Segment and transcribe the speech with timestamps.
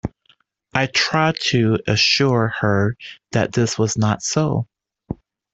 [0.73, 2.97] I tried to assure her
[3.33, 4.65] that this was not so.